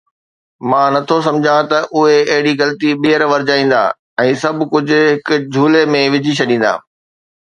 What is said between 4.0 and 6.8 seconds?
۽ سڀ ڪجهه هڪ جھولي ۾ وجهي ڇڏيندا.